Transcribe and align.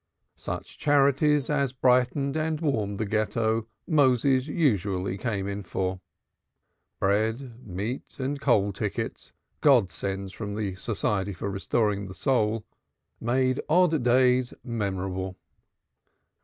Such 0.37 0.79
charities 0.79 1.47
as 1.51 1.73
brightened 1.73 2.35
and 2.35 2.59
warmed 2.59 2.97
the 2.97 3.05
Ghetto 3.05 3.67
Moses 3.85 4.47
usually 4.47 5.15
came 5.15 5.47
in 5.47 5.61
for. 5.61 5.99
Bread, 6.99 7.63
meat 7.67 8.15
and 8.17 8.41
coal 8.41 8.73
tickets, 8.73 9.31
god 9.61 9.91
sends 9.91 10.33
from 10.33 10.55
the 10.55 10.73
Society 10.73 11.33
for 11.33 11.51
Restoring 11.51 12.07
the 12.07 12.15
Soul, 12.15 12.65
made 13.19 13.61
odd 13.69 14.01
days 14.03 14.55
memorable. 14.63 15.35